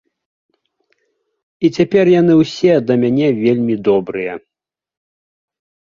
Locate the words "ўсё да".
2.41-2.93